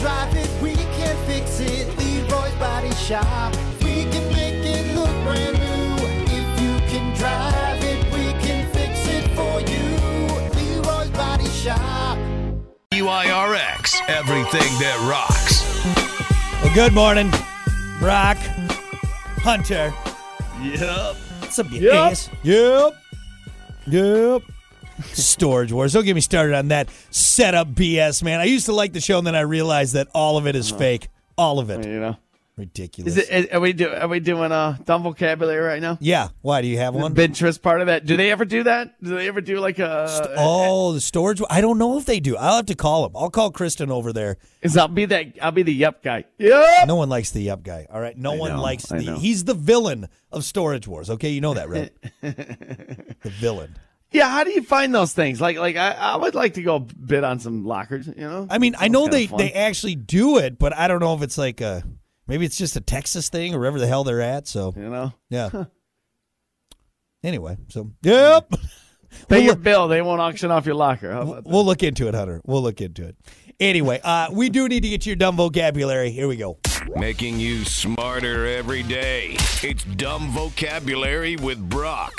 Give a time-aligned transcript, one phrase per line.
[0.00, 1.86] drive it, we can fix it.
[1.98, 3.54] Leroy's Body Shop.
[3.82, 6.06] We can make it look brand new.
[6.30, 10.80] If you can drive it, we can fix it for you.
[10.82, 12.16] Leroy's Body Shop.
[12.92, 15.64] WIRX, everything that rocks.
[16.62, 17.30] Well, good morning,
[18.00, 18.36] Brock,
[19.42, 19.92] Hunter.
[20.62, 21.16] Yep.
[21.40, 21.94] What's up, you Yep.
[21.94, 22.30] ass?
[22.42, 22.94] Yep.
[23.86, 24.42] Yep.
[25.12, 25.92] Storage Wars.
[25.92, 28.40] Don't get me started on that setup BS, man.
[28.40, 30.70] I used to like the show, and then I realized that all of it is
[30.70, 31.08] fake.
[31.36, 31.86] All of it.
[31.86, 32.16] You know,
[32.56, 33.16] Ridiculous.
[33.16, 33.54] is it?
[33.54, 33.88] Are we do?
[33.88, 35.96] Are we doing uh dumb vocabulary right now?
[36.00, 36.30] yeah.
[36.42, 36.60] Why?
[36.60, 37.14] Do you have one?
[37.14, 38.04] Pinterest part of that.
[38.04, 39.00] Do they ever do that?
[39.00, 40.34] Do they ever do like a?
[40.36, 41.40] Oh, the storage.
[41.48, 42.36] I don't know if they do.
[42.36, 43.12] I'll have to call him.
[43.14, 44.38] I'll call Kristen over there.
[44.60, 45.34] Is I'll be that?
[45.40, 46.24] I'll be the yep guy.
[46.38, 46.88] Yep.
[46.88, 47.86] No one likes the up guy.
[47.92, 48.18] All right.
[48.18, 49.16] No one know, likes the.
[49.20, 51.10] He's the villain of Storage Wars.
[51.10, 51.92] Okay, you know that, right?
[52.20, 53.76] the villain.
[54.10, 54.28] Yeah.
[54.30, 55.40] How do you find those things?
[55.40, 58.06] Like, like I, I would like to go bid on some lockers.
[58.06, 58.46] You know.
[58.50, 59.38] I mean, I know they fun.
[59.38, 61.82] they actually do it, but I don't know if it's like a
[62.26, 64.46] maybe it's just a Texas thing or wherever the hell they're at.
[64.48, 65.12] So You know.
[65.30, 65.64] yeah.
[67.24, 68.48] Anyway, so yep.
[68.50, 68.58] Pay
[69.30, 69.88] We'll your look- bill.
[69.88, 71.10] They won't auction off your locker.
[71.12, 71.50] How about that?
[71.50, 72.40] We'll look into it, Hunter.
[72.44, 73.16] We'll look into it.
[73.58, 76.10] Anyway, uh, we do need to get to your dumb vocabulary.
[76.12, 76.58] Here we go.
[76.96, 79.34] Making you smarter every day.
[79.62, 82.12] It's Dumb Vocabulary with Brock.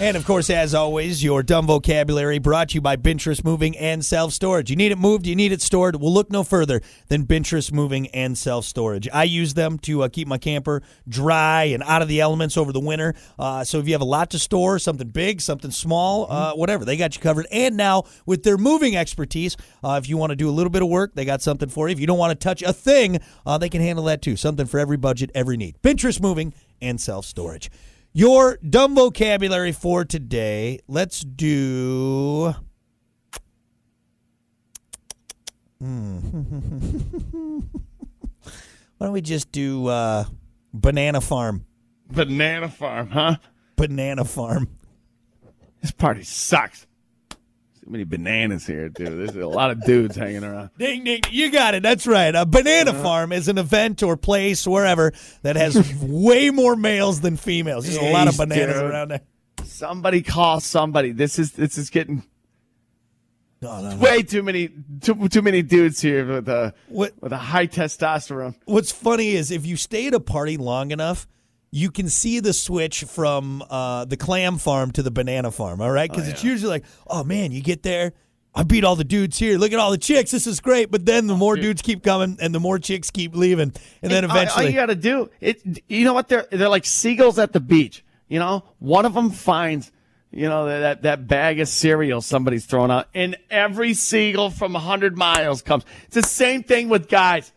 [0.00, 4.04] And of course, as always, your dumb vocabulary brought to you by Bintress Moving and
[4.04, 4.68] Self Storage.
[4.68, 5.94] You need it moved, you need it stored.
[5.94, 9.08] We'll look no further than Bintress Moving and Self Storage.
[9.12, 12.72] I use them to uh, keep my camper dry and out of the elements over
[12.72, 13.14] the winter.
[13.38, 16.84] Uh, so if you have a lot to store, something big, something small, uh, whatever,
[16.84, 17.46] they got you covered.
[17.52, 20.82] And now with their moving expertise, uh, if you want to do a little bit
[20.82, 21.92] of work, they got something for you.
[21.92, 24.34] If you don't want to touch a thing, uh, they can handle that too.
[24.34, 25.76] Something for every budget, every need.
[25.82, 27.70] Bintress Moving and Self Storage.
[28.16, 30.78] Your dumb vocabulary for today.
[30.86, 32.54] Let's do.
[35.80, 36.18] Hmm.
[38.98, 40.26] Why don't we just do uh,
[40.72, 41.66] banana farm?
[42.08, 43.38] Banana farm, huh?
[43.74, 44.68] Banana farm.
[45.82, 46.86] This party sucks.
[47.84, 49.08] So many bananas here, dude.
[49.08, 50.70] There's a lot of dudes hanging around.
[50.78, 51.20] Ding ding!
[51.30, 51.82] You got it.
[51.82, 52.34] That's right.
[52.34, 53.02] A banana Uh-huh.
[53.02, 55.12] farm is an event or place wherever
[55.42, 57.84] that has way more males than females.
[57.84, 58.90] There's a lot of bananas dude.
[58.90, 59.20] around there.
[59.64, 61.12] Somebody call somebody.
[61.12, 62.22] This is this is getting
[63.60, 63.96] No, no, no.
[63.96, 64.70] way too many
[65.02, 68.54] too, too many dudes here with a What- with a high testosterone.
[68.64, 71.26] what's funny is if you stay at a party long enough,
[71.74, 75.80] you can see the switch from uh, the clam farm to the banana farm.
[75.80, 78.12] All right, because it's usually like, oh man, you get there.
[78.54, 79.58] I beat all the dudes here.
[79.58, 80.30] Look at all the chicks.
[80.30, 80.92] This is great.
[80.92, 84.24] But then the more dudes keep coming, and the more chicks keep leaving, and then
[84.30, 85.82] All- all, you got to do it.
[85.88, 86.28] You know what?
[86.28, 88.04] They're they're like seagulls at the beach.
[88.28, 89.90] You know, one of them finds.
[90.30, 94.80] You know that that bag of cereal somebody's throwing out, and every seagull from a
[94.80, 95.84] hundred miles comes.
[96.06, 97.52] It's the same thing with guys.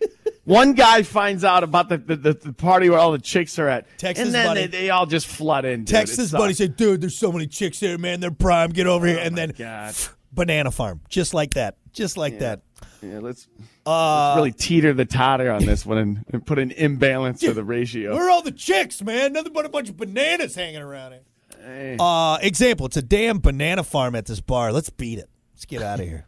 [0.48, 3.86] One guy finds out about the, the, the, party where all the chicks are at,
[3.98, 4.62] Texas and then buddy.
[4.62, 5.82] they, they all just flood in.
[5.82, 5.88] dude.
[5.88, 8.22] text It buddy, said, dude, there's so many chicks there, man.
[8.22, 8.70] They're prime.
[8.70, 9.96] Get over here, and then Oh God.
[10.32, 12.62] banana farm, just like that, just like that.
[13.02, 13.50] Yeah, let's,
[13.86, 17.54] Uh, let's really teeter the totter on this one and, and put an imbalance to
[17.54, 18.14] the ratio.
[18.14, 19.34] Where are all the chicks, man?
[19.34, 21.22] Nothing but a bunch of bananas hanging around here.
[21.62, 21.98] Hey.
[22.00, 24.72] Uh, example, it's a damn banana farm at this bar.
[24.72, 25.30] Let's beat it.
[25.54, 26.26] Let's get out of here.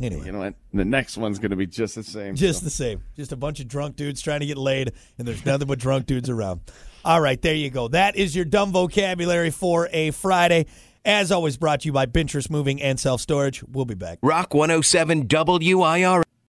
[0.00, 0.54] Anyway, You know what?
[0.72, 2.34] The next one's going to be just the same.
[2.34, 2.64] just so.
[2.64, 3.02] the same.
[3.14, 6.06] Just a bunch of drunk dudes trying to get laid, and there's nothing but drunk
[6.06, 6.60] dudes around.
[7.04, 7.86] All right, there you go.
[7.88, 10.66] That is your dumb vocabulary for a Friday.
[11.04, 13.62] As always, brought to you by Bintress Moving and Self Storage.
[13.62, 14.18] We'll be back.
[14.22, 16.23] Rock 107 WIRX.